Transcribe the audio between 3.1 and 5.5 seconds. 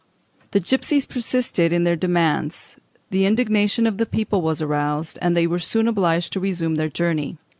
the indignation of the people was aroused, and they